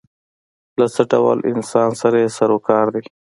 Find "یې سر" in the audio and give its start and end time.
2.23-2.49